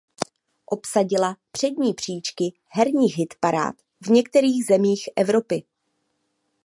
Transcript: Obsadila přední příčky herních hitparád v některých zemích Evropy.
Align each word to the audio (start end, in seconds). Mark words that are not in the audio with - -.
Obsadila 0.65 1.37
přední 1.51 1.93
příčky 1.93 2.53
herních 2.67 3.17
hitparád 3.17 3.75
v 4.01 4.07
některých 4.09 4.65
zemích 4.65 5.09
Evropy. 5.15 5.63